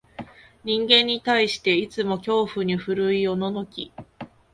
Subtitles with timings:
[0.63, 3.93] 人間に対して、いつも恐怖に震いおののき、